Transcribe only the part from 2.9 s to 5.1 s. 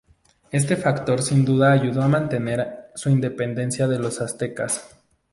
su independencia de los aztecas.